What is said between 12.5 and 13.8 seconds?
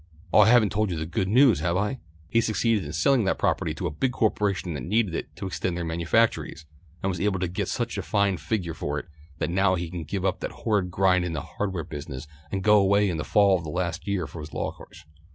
and go away in the fall for the